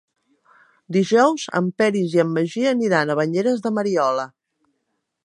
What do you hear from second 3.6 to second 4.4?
de Mariola.